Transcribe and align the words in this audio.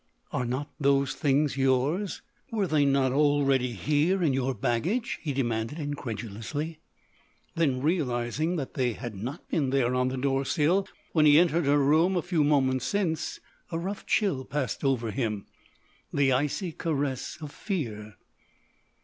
"Are 0.33 0.45
not 0.47 0.71
those 0.79 1.13
things 1.13 1.57
yours? 1.57 2.23
Were 2.49 2.65
they 2.65 2.85
not 2.85 3.11
already 3.13 3.73
here 3.73 4.23
in 4.23 4.33
your 4.33 4.55
baggage?" 4.55 5.19
he 5.21 5.31
demanded 5.31 5.77
incredulously. 5.77 6.79
Then, 7.53 7.83
realising 7.83 8.55
that 8.55 8.73
they 8.73 8.93
had 8.93 9.13
not 9.13 9.47
been 9.47 9.69
there 9.69 9.93
on 9.93 10.07
the 10.07 10.17
door 10.17 10.43
sill 10.43 10.87
when 11.11 11.27
he 11.27 11.37
entered 11.37 11.65
her 11.65 11.77
room 11.77 12.17
a 12.17 12.23
few 12.23 12.43
moments 12.43 12.85
since, 12.85 13.39
a 13.71 13.77
rough 13.77 14.07
chill 14.07 14.43
passed 14.43 14.83
over 14.83 15.11
him—the 15.11 16.31
icy 16.31 16.71
caress 16.71 17.37
of 17.39 17.51
fear. 17.51 18.15